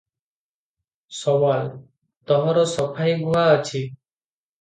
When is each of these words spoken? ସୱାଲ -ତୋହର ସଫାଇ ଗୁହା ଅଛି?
ସୱାଲ 1.17 1.67
-ତୋହର 2.31 2.63
ସଫାଇ 2.71 3.13
ଗୁହା 3.27 3.45
ଅଛି? 3.59 3.83